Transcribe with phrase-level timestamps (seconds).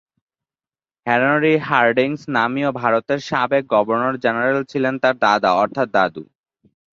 [1.07, 6.23] Henry Hardinge নামীয় ভারতের সাবেক গভর্নর-জেনারেল ছিলেন তার দাদা অর্থাৎ দাদু।